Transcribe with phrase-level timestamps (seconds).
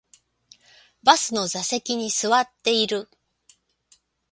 [1.03, 3.07] バスの座席に座っている